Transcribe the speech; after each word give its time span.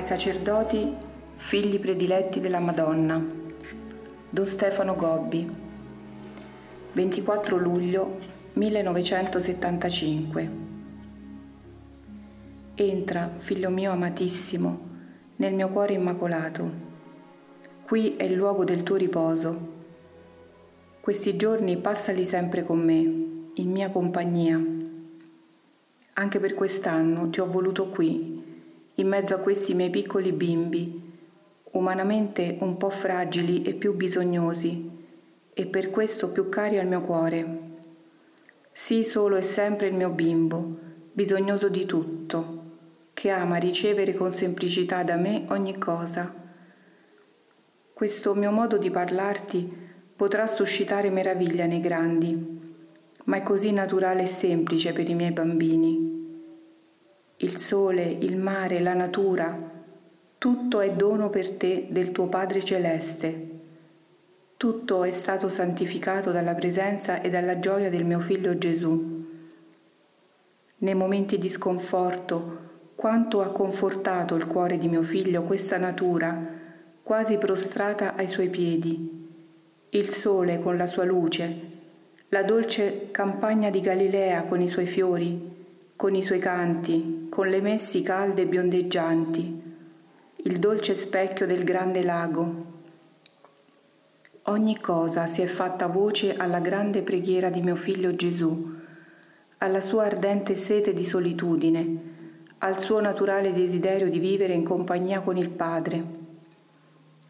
ai 0.00 0.06
sacerdoti, 0.06 0.94
figli 1.36 1.78
prediletti 1.78 2.40
della 2.40 2.58
Madonna. 2.58 3.22
Don 4.30 4.46
Stefano 4.46 4.96
Gobbi. 4.96 5.46
24 6.92 7.56
luglio 7.58 8.16
1975. 8.54 10.50
Entra, 12.74 13.30
figlio 13.36 13.68
mio 13.68 13.92
amatissimo, 13.92 14.88
nel 15.36 15.52
mio 15.52 15.68
cuore 15.68 15.92
immacolato. 15.92 16.88
Qui 17.84 18.16
è 18.16 18.24
il 18.24 18.32
luogo 18.32 18.64
del 18.64 18.82
tuo 18.82 18.96
riposo. 18.96 19.78
Questi 21.00 21.36
giorni 21.36 21.76
passali 21.76 22.24
sempre 22.24 22.64
con 22.64 22.78
me, 22.78 23.00
in 23.54 23.70
mia 23.70 23.90
compagnia. 23.90 24.58
Anche 26.14 26.40
per 26.40 26.54
quest'anno 26.54 27.28
ti 27.28 27.40
ho 27.40 27.46
voluto 27.46 27.88
qui, 27.88 28.39
in 29.00 29.08
mezzo 29.08 29.34
a 29.34 29.38
questi 29.38 29.72
miei 29.74 29.88
piccoli 29.88 30.30
bimbi, 30.32 31.08
umanamente 31.72 32.58
un 32.60 32.76
po' 32.76 32.90
fragili 32.90 33.62
e 33.62 33.72
più 33.72 33.94
bisognosi, 33.94 34.98
e 35.52 35.66
per 35.66 35.90
questo 35.90 36.30
più 36.30 36.48
cari 36.48 36.78
al 36.78 36.86
mio 36.86 37.00
cuore. 37.00 37.58
Sii 38.72 39.04
solo 39.04 39.36
e 39.36 39.42
sempre 39.42 39.88
il 39.88 39.94
mio 39.94 40.10
bimbo, 40.10 40.78
bisognoso 41.12 41.68
di 41.68 41.86
tutto, 41.86 42.58
che 43.14 43.30
ama 43.30 43.56
ricevere 43.56 44.14
con 44.14 44.32
semplicità 44.32 45.02
da 45.02 45.16
me 45.16 45.44
ogni 45.48 45.78
cosa. 45.78 46.32
Questo 47.92 48.34
mio 48.34 48.50
modo 48.50 48.76
di 48.76 48.90
parlarti 48.90 49.88
potrà 50.14 50.46
suscitare 50.46 51.08
meraviglia 51.08 51.64
nei 51.64 51.80
grandi, 51.80 52.58
ma 53.24 53.36
è 53.38 53.42
così 53.42 53.72
naturale 53.72 54.22
e 54.22 54.26
semplice 54.26 54.92
per 54.92 55.08
i 55.08 55.14
miei 55.14 55.32
bambini 55.32 56.09
il 57.42 57.56
sole, 57.56 58.02
il 58.02 58.36
mare, 58.36 58.80
la 58.80 58.92
natura, 58.92 59.58
tutto 60.36 60.80
è 60.80 60.92
dono 60.92 61.30
per 61.30 61.50
te 61.52 61.86
del 61.88 62.12
tuo 62.12 62.26
Padre 62.26 62.62
Celeste. 62.62 63.48
Tutto 64.58 65.04
è 65.04 65.10
stato 65.12 65.48
santificato 65.48 66.32
dalla 66.32 66.52
presenza 66.52 67.22
e 67.22 67.30
dalla 67.30 67.58
gioia 67.58 67.88
del 67.88 68.04
mio 68.04 68.20
figlio 68.20 68.58
Gesù. 68.58 69.26
Nei 70.76 70.94
momenti 70.94 71.38
di 71.38 71.48
sconforto, 71.48 72.58
quanto 72.94 73.40
ha 73.40 73.48
confortato 73.48 74.34
il 74.34 74.46
cuore 74.46 74.76
di 74.76 74.88
mio 74.88 75.02
figlio 75.02 75.44
questa 75.44 75.78
natura, 75.78 76.38
quasi 77.02 77.38
prostrata 77.38 78.16
ai 78.16 78.28
suoi 78.28 78.50
piedi. 78.50 79.28
Il 79.88 80.10
sole 80.10 80.60
con 80.60 80.76
la 80.76 80.86
sua 80.86 81.04
luce, 81.04 81.60
la 82.28 82.42
dolce 82.42 83.08
campagna 83.10 83.70
di 83.70 83.80
Galilea 83.80 84.42
con 84.42 84.60
i 84.60 84.68
suoi 84.68 84.86
fiori, 84.86 85.59
con 86.00 86.14
i 86.14 86.22
suoi 86.22 86.38
canti, 86.38 87.26
con 87.28 87.48
le 87.48 87.60
messi 87.60 88.00
calde 88.00 88.40
e 88.40 88.46
biondeggianti, 88.46 89.62
il 90.44 90.58
dolce 90.58 90.94
specchio 90.94 91.44
del 91.44 91.62
grande 91.62 92.02
lago. 92.02 92.64
Ogni 94.44 94.80
cosa 94.80 95.26
si 95.26 95.42
è 95.42 95.46
fatta 95.46 95.88
voce 95.88 96.36
alla 96.36 96.60
grande 96.60 97.02
preghiera 97.02 97.50
di 97.50 97.60
mio 97.60 97.76
figlio 97.76 98.16
Gesù, 98.16 98.76
alla 99.58 99.82
sua 99.82 100.04
ardente 100.04 100.56
sete 100.56 100.94
di 100.94 101.04
solitudine, 101.04 101.98
al 102.56 102.80
suo 102.80 102.98
naturale 103.02 103.52
desiderio 103.52 104.08
di 104.08 104.20
vivere 104.20 104.54
in 104.54 104.64
compagnia 104.64 105.20
con 105.20 105.36
il 105.36 105.50
Padre. 105.50 106.02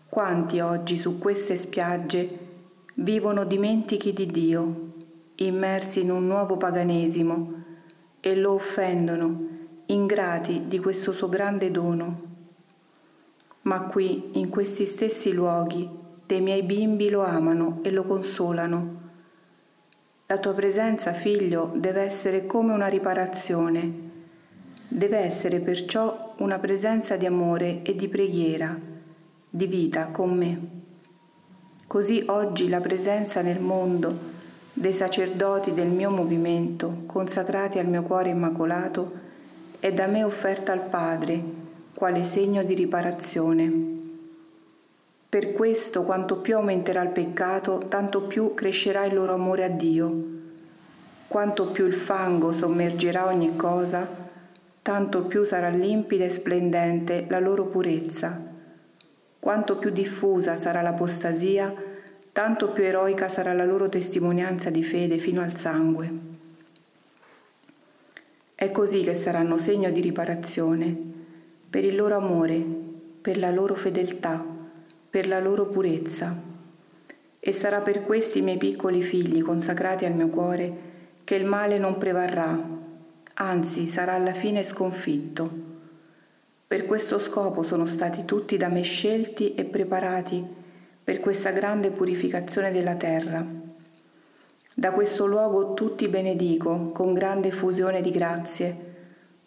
Quanti 0.09 0.61
oggi 0.61 0.97
su 0.97 1.19
queste 1.19 1.57
spiagge 1.57 2.39
vivono 2.95 3.45
dimentichi 3.45 4.13
di 4.13 4.27
Dio, 4.27 4.93
immersi 5.35 6.03
in 6.03 6.13
un 6.13 6.29
nuovo 6.29 6.57
paganesimo, 6.57 7.59
e 8.21 8.37
lo 8.37 8.53
offendono, 8.53 9.49
ingrati 9.87 10.65
di 10.69 10.79
questo 10.79 11.13
suo 11.13 11.29
grande 11.29 11.71
dono. 11.71 12.29
Ma 13.63 13.81
qui, 13.83 14.31
in 14.33 14.49
questi 14.49 14.85
stessi 14.87 15.33
luoghi, 15.33 15.89
dei 16.27 16.41
miei 16.41 16.63
bimbi 16.63 17.09
lo 17.09 17.25
amano 17.25 17.81
e 17.83 17.91
lo 17.91 18.05
consolano. 18.05 18.99
La 20.27 20.39
tua 20.39 20.53
presenza, 20.53 21.13
figlio, 21.13 21.73
deve 21.75 22.03
essere 22.03 22.47
come 22.47 22.73
una 22.73 22.87
riparazione, 22.87 23.93
deve 24.87 25.19
essere 25.19 25.59
perciò 25.61 26.35
una 26.39 26.59
presenza 26.59 27.17
di 27.17 27.27
amore 27.27 27.83
e 27.83 27.97
di 27.97 28.09
preghiera, 28.09 28.79
di 29.49 29.67
vita 29.67 30.07
con 30.07 30.37
me. 30.37 30.69
Così 31.87 32.23
oggi 32.27 32.69
la 32.69 32.81
presenza 32.81 33.43
nel 33.43 33.61
mondo 33.61 34.39
dei 34.81 34.95
sacerdoti 34.95 35.75
del 35.75 35.89
mio 35.89 36.09
movimento, 36.09 37.03
consacrati 37.05 37.79
al 37.79 37.85
mio 37.85 38.03
cuore 38.03 38.31
immacolato, 38.31 39.13
è 39.79 39.93
da 39.93 40.07
me 40.07 40.25
offerta 40.25 40.73
al 40.73 40.81
Padre, 40.81 41.39
quale 41.93 42.25
segno 42.25 42.63
di 42.63 42.73
riparazione. 42.73 43.71
Per 45.29 45.53
questo, 45.53 46.05
quanto 46.05 46.37
più 46.39 46.57
aumenterà 46.57 47.03
il 47.03 47.11
peccato, 47.11 47.89
tanto 47.89 48.23
più 48.23 48.55
crescerà 48.55 49.05
il 49.05 49.13
loro 49.13 49.35
amore 49.35 49.65
a 49.65 49.69
Dio. 49.69 50.25
Quanto 51.29 51.67
più 51.67 51.85
il 51.85 51.93
fango 51.93 52.51
sommergerà 52.51 53.27
ogni 53.27 53.57
cosa, 53.57 54.09
tanto 54.81 55.25
più 55.25 55.45
sarà 55.45 55.69
limpida 55.69 56.25
e 56.25 56.31
splendente 56.31 57.27
la 57.29 57.39
loro 57.39 57.67
purezza. 57.67 58.35
Quanto 59.39 59.77
più 59.77 59.91
diffusa 59.91 60.57
sarà 60.57 60.81
l'apostasia, 60.81 61.89
tanto 62.33 62.71
più 62.71 62.85
eroica 62.85 63.29
sarà 63.29 63.53
la 63.53 63.65
loro 63.65 63.89
testimonianza 63.89 64.71
di 64.71 64.85
fede 64.85 65.19
fino 65.19 65.43
al 65.43 65.57
sangue. 65.57 66.39
È 68.55 68.71
così 68.71 69.03
che 69.03 69.15
saranno 69.15 69.59
segno 69.59 69.91
di 69.91 70.01
riparazione, 70.01 70.97
per 71.69 71.85
il 71.85 71.97
loro 71.97 72.17
amore, 72.17 72.65
per 73.21 73.39
la 73.39 73.51
loro 73.51 73.75
fedeltà, 73.75 74.45
per 75.09 75.27
la 75.27 75.41
loro 75.41 75.67
purezza. 75.67 76.49
E 77.41 77.53
sarà 77.53 77.81
per 77.81 78.03
questi 78.03 78.43
miei 78.43 78.59
piccoli 78.59 79.03
figli 79.03 79.43
consacrati 79.43 80.05
al 80.05 80.13
mio 80.13 80.29
cuore 80.29 80.89
che 81.25 81.35
il 81.35 81.47
male 81.47 81.79
non 81.79 81.97
prevarrà, 81.97 82.59
anzi 83.35 83.89
sarà 83.89 84.15
alla 84.15 84.35
fine 84.35 84.63
sconfitto. 84.63 85.69
Per 86.67 86.87
questo 86.87 87.19
scopo 87.19 87.63
sono 87.63 87.87
stati 87.87 88.25
tutti 88.25 88.57
da 88.57 88.69
me 88.69 88.83
scelti 88.83 89.55
e 89.55 89.65
preparati 89.65 90.60
per 91.11 91.19
questa 91.19 91.51
grande 91.51 91.91
purificazione 91.91 92.71
della 92.71 92.95
terra. 92.95 93.45
Da 94.73 94.93
questo 94.93 95.27
luogo 95.27 95.75
tutti 95.75 96.07
benedico 96.07 96.93
con 96.93 97.15
grande 97.15 97.51
fusione 97.51 98.01
di 98.01 98.13
grazie, 98.13 98.77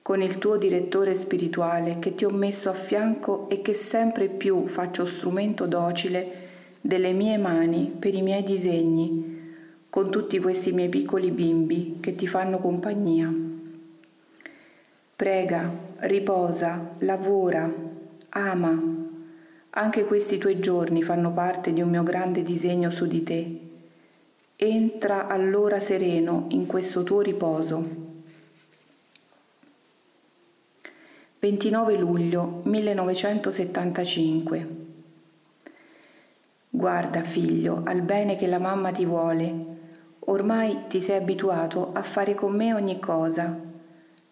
con 0.02 0.22
il 0.22 0.40
tuo 0.40 0.58
direttore 0.58 1.16
spirituale 1.16 2.00
che 2.00 2.16
ti 2.16 2.26
ho 2.26 2.32
messo 2.32 2.70
a 2.70 2.74
fianco 2.74 3.48
e 3.48 3.62
che 3.62 3.74
sempre 3.74 4.28
più 4.28 4.68
faccio 4.68 5.06
strumento 5.06 5.66
docile 5.66 6.32
delle 6.82 7.14
mie 7.14 7.38
mani 7.38 7.96
per 7.98 8.14
i 8.14 8.22
miei 8.22 8.44
disegni, 8.44 9.54
con 9.90 10.12
tutti 10.12 10.40
questi 10.40 10.74
miei 10.74 10.90
piccoli 10.90 11.32
bimbi 11.32 12.00
che 12.02 12.14
ti 12.14 12.28
fanno 12.28 12.58
compagnia. 12.58 13.34
Prega, 15.16 15.72
riposa, 16.00 16.96
lavora, 16.98 17.74
ama, 18.32 19.03
anche 19.76 20.06
questi 20.06 20.38
tuoi 20.38 20.60
giorni 20.60 21.02
fanno 21.02 21.32
parte 21.32 21.74
di 21.74 21.82
un 21.82 21.90
mio 21.90 22.04
grande 22.04 22.44
disegno 22.44 22.92
su 22.92 23.08
di 23.08 23.24
te. 23.24 23.60
Entra 24.56 25.26
allora 25.28 25.80
sereno 25.80 26.46
in 26.50 26.68
questo 26.68 27.02
tuo 27.02 27.22
riposo. 27.22 28.02
29 31.40 31.98
luglio 31.98 32.62
1975 32.66 34.68
Guarda 36.70 37.24
figlio 37.24 37.82
al 37.84 38.02
bene 38.02 38.36
che 38.36 38.46
la 38.46 38.60
mamma 38.60 38.92
ti 38.92 39.06
vuole. 39.06 39.72
Ormai 40.20 40.84
ti 40.88 41.02
sei 41.02 41.18
abituato 41.18 41.94
a 41.94 42.04
fare 42.04 42.36
con 42.36 42.56
me 42.56 42.76
ogni 42.76 43.00
cosa. 43.00 43.60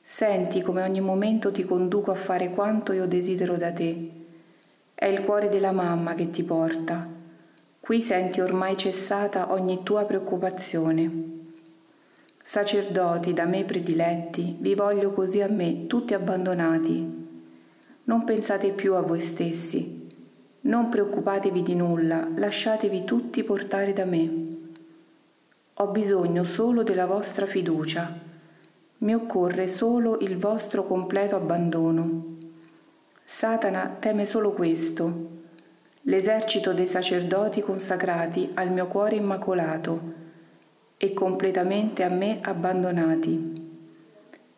Senti 0.04 0.62
come 0.62 0.83
ogni 0.83 1.01
momento 1.01 1.51
ti 1.51 1.63
conduco 1.63 2.12
a 2.12 2.16
fare 2.16 2.51
quanto 2.51 2.94
io 2.94 3.07
desidero 3.07 3.57
da 3.57 3.74
te 3.74 4.19
è 5.01 5.07
il 5.07 5.24
cuore 5.24 5.50
della 5.50 5.71
mamma 5.71 6.13
che 6.13 6.30
ti 6.30 6.44
porta. 6.44 7.07
Qui 7.80 8.01
senti 8.03 8.39
ormai 8.39 8.77
cessata 8.77 9.51
ogni 9.51 9.81
tua 9.81 10.03
preoccupazione. 10.03 11.12
Sacerdoti 12.44 13.33
da 13.33 13.45
me 13.45 13.63
prediletti, 13.63 14.57
vi 14.59 14.75
voglio 14.75 15.09
così 15.09 15.42
a 15.42 15.48
me, 15.48 15.88
tutti 15.88 16.13
abbandonati. 16.13 17.27
Non 18.03 18.24
pensate 18.25 18.69
più 18.74 18.94
a 18.94 19.01
voi 19.01 19.21
stessi, 19.21 20.07
non 20.62 20.89
preoccupatevi 20.89 21.63
di 21.63 21.74
nulla, 21.74 22.27
lasciatevi 22.36 23.04
tutti 23.04 23.44
portare 23.44 23.94
da 23.94 24.06
me. 24.06 24.31
Ho 25.74 25.88
bisogno 25.88 26.44
solo 26.44 26.83
della 26.83 27.07
vostra 27.07 27.47
fiducia, 27.47 28.19
mi 29.00 29.15
occorre 29.15 29.68
solo 29.68 30.19
il 30.19 30.38
vostro 30.38 30.86
completo 30.86 31.36
abbandono. 31.36 32.31
Satana 33.23 33.97
teme 34.00 34.25
solo 34.25 34.51
questo, 34.51 35.29
l'esercito 36.03 36.73
dei 36.73 36.88
sacerdoti 36.88 37.62
consacrati 37.62 38.51
al 38.56 38.71
mio 38.71 38.88
cuore 38.88 39.15
immacolato 39.15 40.13
e 40.97 41.13
completamente 41.13 42.03
a 42.03 42.09
me 42.09 42.39
abbandonati. 42.41 43.69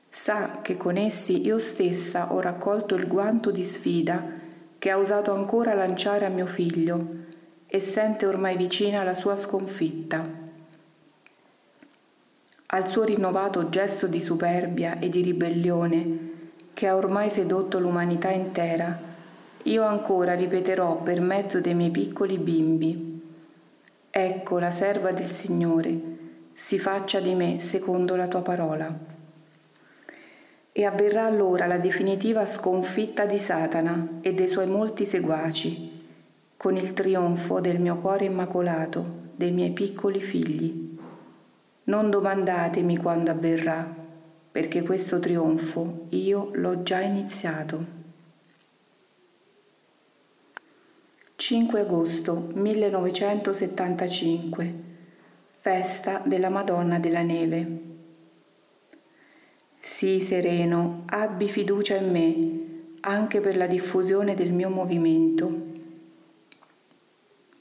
Sa 0.09 0.59
che 0.61 0.77
con 0.77 0.97
essi 0.97 1.41
io 1.41 1.59
stessa 1.59 2.33
ho 2.33 2.39
raccolto 2.39 2.95
il 2.95 3.07
guanto 3.07 3.49
di 3.49 3.63
sfida 3.63 4.23
che 4.77 4.89
ha 4.89 4.97
usato 4.97 5.33
ancora 5.33 5.73
lanciare 5.73 6.25
a 6.25 6.29
mio 6.29 6.45
figlio 6.45 7.07
e 7.65 7.79
sente 7.79 8.25
ormai 8.25 8.57
vicina 8.57 9.03
la 9.03 9.13
sua 9.13 9.35
sconfitta. 9.35 10.41
Al 12.67 12.87
suo 12.87 13.03
rinnovato 13.03 13.69
gesto 13.69 14.07
di 14.07 14.19
superbia 14.19 14.99
e 14.99 15.09
di 15.09 15.21
ribellione 15.21 16.31
che 16.73 16.87
ha 16.87 16.95
ormai 16.95 17.29
sedotto 17.29 17.79
l'umanità 17.79 18.29
intera, 18.29 19.11
io 19.63 19.83
ancora 19.83 20.33
ripeterò 20.33 21.01
per 21.01 21.21
mezzo 21.21 21.61
dei 21.61 21.73
miei 21.73 21.91
piccoli 21.91 22.37
bimbi. 22.37 23.21
Ecco 24.09 24.59
la 24.59 24.71
serva 24.71 25.11
del 25.11 25.31
Signore, 25.31 25.99
si 26.53 26.77
faccia 26.77 27.19
di 27.19 27.33
me 27.33 27.59
secondo 27.61 28.15
la 28.15 28.27
tua 28.27 28.41
parola. 28.41 29.11
E 30.71 30.85
avverrà 30.85 31.25
allora 31.25 31.65
la 31.65 31.77
definitiva 31.77 32.45
sconfitta 32.45 33.25
di 33.25 33.39
Satana 33.39 34.19
e 34.21 34.33
dei 34.33 34.47
suoi 34.47 34.67
molti 34.67 35.05
seguaci, 35.05 36.01
con 36.57 36.75
il 36.75 36.93
trionfo 36.93 37.59
del 37.59 37.79
mio 37.79 37.97
cuore 37.97 38.25
immacolato, 38.25 39.05
dei 39.35 39.51
miei 39.51 39.71
piccoli 39.71 40.19
figli. 40.19 40.97
Non 41.85 42.09
domandatemi 42.09 42.97
quando 42.97 43.31
avverrà, 43.31 44.02
perché 44.53 44.81
questo 44.83 45.19
trionfo 45.19 46.05
io 46.09 46.51
l'ho 46.53 46.83
già 46.83 47.01
iniziato. 47.01 48.01
5 51.35 51.79
agosto 51.79 52.51
1975 52.53 54.73
Festa 55.59 56.21
della 56.23 56.49
Madonna 56.49 56.99
della 56.99 57.23
Neve 57.23 57.81
Sii 59.81 60.21
sereno, 60.21 61.05
abbi 61.07 61.49
fiducia 61.49 61.95
in 61.95 62.11
me, 62.11 62.99
anche 62.99 63.41
per 63.41 63.57
la 63.57 63.65
diffusione 63.65 64.35
del 64.35 64.53
mio 64.53 64.69
movimento. 64.69 65.71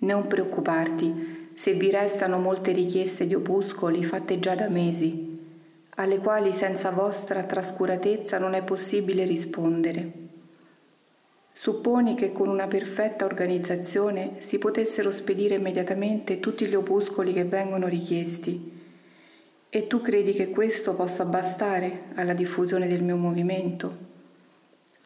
Non 0.01 0.27
preoccuparti 0.27 1.53
se 1.55 1.73
vi 1.73 1.91
restano 1.91 2.39
molte 2.39 2.73
richieste 2.73 3.27
di 3.27 3.35
opuscoli 3.35 4.05
fatte 4.05 4.39
già 4.39 4.55
da 4.55 4.69
mesi 4.69 5.32
alle 5.97 6.19
quali 6.19 6.53
senza 6.53 6.91
vostra 6.91 7.43
trascuratezza 7.43 8.39
non 8.39 8.55
è 8.55 8.63
possibile 8.63 9.25
rispondere. 9.25 10.21
Supponi 11.53 12.15
che 12.15 12.33
con 12.33 12.49
una 12.49 12.67
perfetta 12.67 13.27
organizzazione 13.27 14.37
si 14.39 14.59
potessero 14.59 15.11
spedire 15.11 15.57
immediatamente 15.57 16.41
tutti 16.41 16.65
gli 16.67 16.75
opuscoli 16.75 17.35
che 17.35 17.45
vengono 17.45 17.89
richiesti 17.89 18.81
e 19.69 19.87
tu 19.87 20.01
credi 20.01 20.33
che 20.33 20.49
questo 20.49 20.95
possa 20.95 21.27
bastare 21.27 22.05
alla 22.15 22.33
diffusione 22.33 22.89
del 22.89 23.03
mio 23.03 23.17
movimento? 23.17 24.11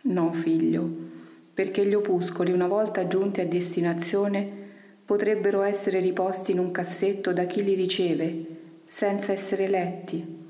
No, 0.02 0.32
figlio, 0.32 0.88
perché 1.52 1.84
gli 1.84 1.94
opuscoli, 1.94 2.52
una 2.52 2.68
volta 2.68 3.08
giunti 3.08 3.40
a 3.40 3.46
destinazione, 3.46 4.64
potrebbero 5.04 5.62
essere 5.62 5.98
riposti 5.98 6.52
in 6.52 6.60
un 6.60 6.70
cassetto 6.70 7.32
da 7.32 7.44
chi 7.44 7.64
li 7.64 7.74
riceve, 7.74 8.46
senza 8.86 9.32
essere 9.32 9.66
letti 9.68 10.44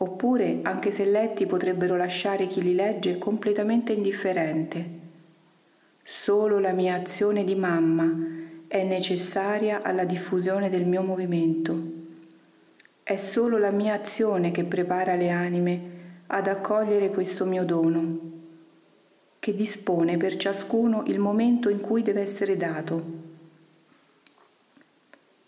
oppure, 0.00 0.60
anche 0.62 0.90
se 0.90 1.04
letti, 1.04 1.46
potrebbero 1.46 1.96
lasciare 1.96 2.46
chi 2.46 2.62
li 2.62 2.74
legge 2.74 3.18
completamente 3.18 3.92
indifferente. 3.92 4.96
Solo 6.04 6.58
la 6.58 6.72
mia 6.72 6.94
azione 6.94 7.44
di 7.44 7.54
mamma 7.54 8.36
è 8.68 8.84
necessaria 8.84 9.82
alla 9.82 10.04
diffusione 10.04 10.70
del 10.70 10.86
mio 10.86 11.02
movimento. 11.02 11.96
È 13.02 13.16
solo 13.16 13.58
la 13.58 13.70
mia 13.70 13.94
azione 13.94 14.50
che 14.50 14.64
prepara 14.64 15.14
le 15.14 15.30
anime 15.30 15.80
ad 16.28 16.46
accogliere 16.46 17.10
questo 17.10 17.44
mio 17.44 17.64
dono, 17.64 18.18
che 19.38 19.54
dispone 19.54 20.16
per 20.16 20.36
ciascuno 20.36 21.02
il 21.06 21.18
momento 21.18 21.70
in 21.70 21.80
cui 21.80 22.02
deve 22.02 22.20
essere 22.20 22.56
dato, 22.56 23.04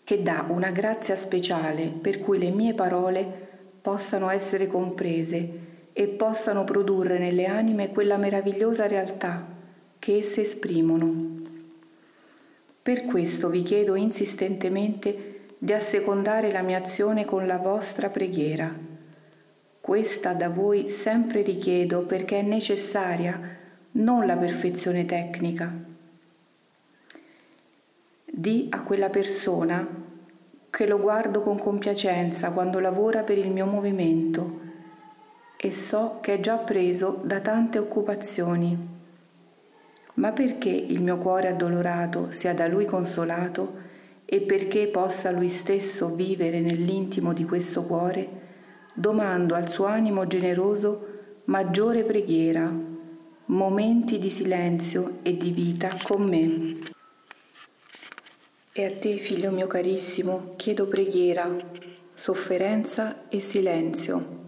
che 0.03 0.23
dà 0.23 0.45
una 0.49 0.71
grazia 0.71 1.15
speciale 1.15 1.85
per 1.85 2.19
cui 2.19 2.37
le 2.37 2.49
mie 2.49 2.73
parole 2.73 3.50
possano 3.81 4.29
essere 4.29 4.67
comprese 4.67 5.69
e 5.93 6.07
possano 6.07 6.63
produrre 6.63 7.17
nelle 7.17 7.47
anime 7.47 7.89
quella 7.91 8.17
meravigliosa 8.17 8.87
realtà 8.87 9.45
che 9.99 10.17
esse 10.17 10.41
esprimono. 10.41 11.39
Per 12.81 13.05
questo 13.05 13.49
vi 13.49 13.61
chiedo 13.63 13.95
insistentemente 13.95 15.39
di 15.57 15.73
assecondare 15.73 16.51
la 16.51 16.61
mia 16.61 16.79
azione 16.79 17.25
con 17.25 17.45
la 17.45 17.57
vostra 17.57 18.09
preghiera. 18.09 18.73
Questa 19.79 20.33
da 20.33 20.49
voi 20.49 20.89
sempre 20.89 21.41
richiedo 21.41 22.01
perché 22.01 22.39
è 22.39 22.41
necessaria, 22.41 23.39
non 23.91 24.25
la 24.25 24.35
perfezione 24.35 25.05
tecnica. 25.05 25.71
Di 28.25 28.67
a 28.71 28.81
quella 28.81 29.09
persona 29.09 30.00
che 30.71 30.87
lo 30.87 30.99
guardo 30.99 31.41
con 31.41 31.59
compiacenza 31.59 32.51
quando 32.51 32.79
lavora 32.79 33.23
per 33.23 33.37
il 33.37 33.51
mio 33.51 33.65
movimento 33.65 34.59
e 35.57 35.71
so 35.73 36.19
che 36.21 36.35
è 36.35 36.39
già 36.39 36.55
preso 36.55 37.19
da 37.23 37.41
tante 37.41 37.77
occupazioni. 37.77 38.99
Ma 40.15 40.31
perché 40.31 40.69
il 40.69 41.03
mio 41.03 41.17
cuore 41.17 41.49
addolorato 41.49 42.31
sia 42.31 42.53
da 42.53 42.67
lui 42.67 42.85
consolato 42.85 43.79
e 44.25 44.41
perché 44.41 44.87
possa 44.87 45.29
lui 45.29 45.49
stesso 45.49 46.15
vivere 46.15 46.61
nell'intimo 46.61 47.33
di 47.33 47.43
questo 47.43 47.83
cuore, 47.83 48.27
domando 48.93 49.55
al 49.55 49.69
suo 49.69 49.85
animo 49.85 50.25
generoso 50.25 51.07
maggiore 51.45 52.03
preghiera, 52.03 52.71
momenti 53.45 54.19
di 54.19 54.29
silenzio 54.29 55.19
e 55.21 55.35
di 55.35 55.51
vita 55.51 55.89
con 56.01 56.23
me. 56.23 57.00
E 58.73 58.85
a 58.85 58.89
te, 58.89 59.17
figlio 59.17 59.51
mio 59.51 59.67
carissimo, 59.67 60.53
chiedo 60.55 60.87
preghiera, 60.87 61.53
sofferenza 62.13 63.27
e 63.27 63.41
silenzio. 63.41 64.39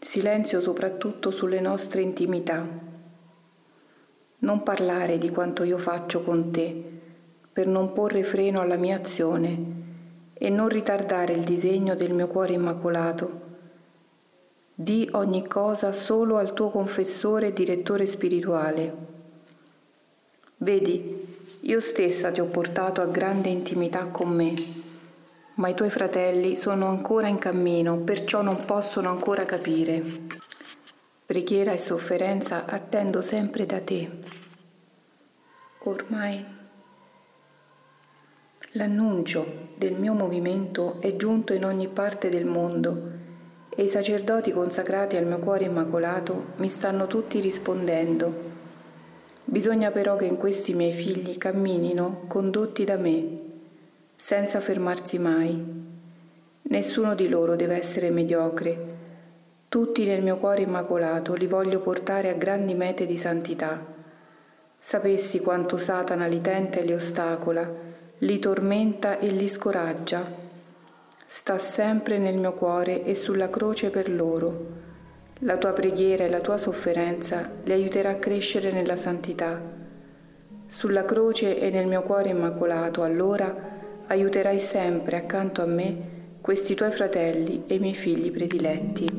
Silenzio 0.00 0.60
soprattutto 0.60 1.30
sulle 1.30 1.60
nostre 1.60 2.00
intimità. 2.00 2.66
Non 4.38 4.62
parlare 4.64 5.18
di 5.18 5.30
quanto 5.30 5.62
io 5.62 5.78
faccio 5.78 6.24
con 6.24 6.50
te, 6.50 7.00
per 7.52 7.68
non 7.68 7.92
porre 7.92 8.24
freno 8.24 8.60
alla 8.60 8.74
mia 8.74 8.96
azione 8.96 9.64
e 10.34 10.48
non 10.48 10.68
ritardare 10.68 11.34
il 11.34 11.44
disegno 11.44 11.94
del 11.94 12.12
mio 12.12 12.26
cuore 12.26 12.54
immacolato. 12.54 13.40
Di 14.74 15.08
ogni 15.12 15.46
cosa 15.46 15.92
solo 15.92 16.36
al 16.36 16.52
tuo 16.52 16.70
confessore 16.70 17.46
e 17.46 17.52
direttore 17.52 18.06
spirituale. 18.06 19.10
Vedi, 20.56 21.21
io 21.64 21.78
stessa 21.78 22.32
ti 22.32 22.40
ho 22.40 22.46
portato 22.46 23.00
a 23.02 23.06
grande 23.06 23.48
intimità 23.48 24.06
con 24.06 24.34
me, 24.34 24.52
ma 25.54 25.68
i 25.68 25.74
tuoi 25.74 25.90
fratelli 25.90 26.56
sono 26.56 26.88
ancora 26.88 27.28
in 27.28 27.38
cammino, 27.38 27.98
perciò 27.98 28.42
non 28.42 28.64
possono 28.64 29.10
ancora 29.10 29.44
capire. 29.44 30.02
Preghiera 31.24 31.70
e 31.70 31.78
sofferenza 31.78 32.64
attendo 32.66 33.22
sempre 33.22 33.64
da 33.64 33.80
te. 33.80 34.10
Ormai 35.84 36.44
l'annuncio 38.72 39.68
del 39.76 39.92
mio 39.92 40.14
movimento 40.14 41.00
è 41.00 41.14
giunto 41.14 41.52
in 41.52 41.64
ogni 41.64 41.86
parte 41.86 42.28
del 42.28 42.44
mondo 42.44 43.10
e 43.68 43.84
i 43.84 43.88
sacerdoti 43.88 44.50
consacrati 44.50 45.14
al 45.14 45.26
mio 45.26 45.38
cuore 45.38 45.66
immacolato 45.66 46.54
mi 46.56 46.68
stanno 46.68 47.06
tutti 47.06 47.38
rispondendo 47.38 48.51
Bisogna 49.52 49.90
però 49.90 50.16
che 50.16 50.24
in 50.24 50.38
questi 50.38 50.72
miei 50.72 50.94
figli 50.94 51.36
camminino 51.36 52.24
condotti 52.26 52.84
da 52.84 52.96
me, 52.96 53.40
senza 54.16 54.60
fermarsi 54.60 55.18
mai. 55.18 55.62
Nessuno 56.62 57.14
di 57.14 57.28
loro 57.28 57.54
deve 57.54 57.76
essere 57.76 58.08
mediocre. 58.08 58.84
Tutti 59.68 60.06
nel 60.06 60.22
mio 60.22 60.38
cuore 60.38 60.62
immacolato 60.62 61.34
li 61.34 61.46
voglio 61.46 61.80
portare 61.80 62.30
a 62.30 62.32
grandi 62.32 62.72
mete 62.72 63.04
di 63.04 63.18
santità. 63.18 63.78
Sapessi 64.80 65.40
quanto 65.40 65.76
Satana 65.76 66.24
li 66.24 66.40
tenta 66.40 66.78
e 66.78 66.84
li 66.84 66.94
ostacola, 66.94 67.70
li 68.20 68.38
tormenta 68.38 69.18
e 69.18 69.26
li 69.26 69.48
scoraggia. 69.48 70.24
Sta 71.26 71.58
sempre 71.58 72.16
nel 72.16 72.38
mio 72.38 72.54
cuore 72.54 73.04
e 73.04 73.14
sulla 73.14 73.50
croce 73.50 73.90
per 73.90 74.10
loro 74.10 74.91
la 75.44 75.56
tua 75.56 75.72
preghiera 75.72 76.24
e 76.24 76.28
la 76.28 76.38
tua 76.38 76.56
sofferenza 76.56 77.50
li 77.64 77.72
aiuterà 77.72 78.10
a 78.10 78.16
crescere 78.16 78.70
nella 78.70 78.94
santità. 78.94 79.60
Sulla 80.68 81.04
croce 81.04 81.58
e 81.58 81.68
nel 81.70 81.88
mio 81.88 82.02
cuore 82.02 82.30
immacolato, 82.30 83.02
allora, 83.02 83.52
aiuterai 84.06 84.60
sempre 84.60 85.16
accanto 85.16 85.60
a 85.60 85.66
me 85.66 86.10
questi 86.40 86.74
tuoi 86.74 86.92
fratelli 86.92 87.64
e 87.66 87.74
i 87.74 87.78
miei 87.80 87.94
figli 87.94 88.30
prediletti. 88.30 89.11